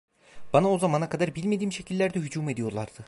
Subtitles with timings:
[0.53, 2.91] Bana o zamana kadar bilmediğim şekillerde hücum ediyorlardı.